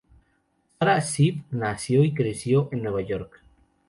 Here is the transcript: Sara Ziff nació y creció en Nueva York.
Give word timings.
Sara 0.79 0.99
Ziff 0.99 1.43
nació 1.51 2.03
y 2.03 2.11
creció 2.15 2.69
en 2.71 2.81
Nueva 2.81 3.01
York. 3.01 3.43